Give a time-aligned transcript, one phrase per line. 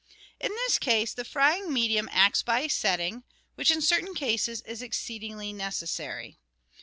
[0.39, 5.53] In this case the frying medium acts by setting, which in certain cases is exceedingly
[5.53, 6.39] necessary.